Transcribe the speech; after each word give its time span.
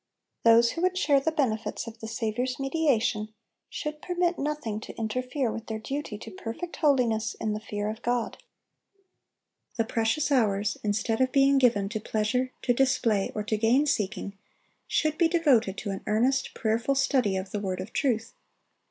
Those 0.41 0.71
who 0.71 0.81
would 0.81 0.97
share 0.97 1.19
the 1.19 1.31
benefits 1.31 1.85
of 1.85 1.99
the 1.99 2.07
Saviour's 2.07 2.59
mediation 2.59 3.31
should 3.69 4.01
permit 4.01 4.39
nothing 4.39 4.79
to 4.79 4.95
interfere 4.97 5.51
with 5.51 5.67
their 5.67 5.77
duty 5.77 6.17
to 6.17 6.31
perfect 6.31 6.77
holiness 6.77 7.35
in 7.35 7.53
the 7.53 7.59
fear 7.59 7.87
of 7.87 8.01
God. 8.01 8.41
The 9.77 9.83
precious 9.85 10.31
hours, 10.31 10.75
instead 10.83 11.21
of 11.21 11.31
being 11.31 11.59
given 11.59 11.87
to 11.89 11.99
pleasure, 11.99 12.51
to 12.63 12.73
display, 12.73 13.31
or 13.35 13.43
to 13.43 13.57
gain 13.57 13.85
seeking, 13.85 14.33
should 14.87 15.19
be 15.19 15.27
devoted 15.27 15.77
to 15.77 15.91
an 15.91 16.01
earnest, 16.07 16.55
prayerful 16.55 16.95
study 16.95 17.37
of 17.37 17.51
the 17.51 17.59
Word 17.59 17.79
of 17.79 17.93
truth. 17.93 18.33